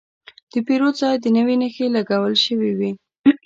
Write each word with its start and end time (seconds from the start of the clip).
د 0.51 0.53
پیرود 0.67 0.95
ځای 1.01 1.15
ته 1.23 1.27
نوې 1.37 1.55
نښې 1.61 1.85
لګول 1.95 2.33
شوې 2.45 2.71
وې. 2.77 2.91